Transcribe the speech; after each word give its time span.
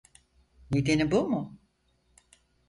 Nedeni 0.71 1.11
bu 1.11 1.27
mu? 1.29 1.59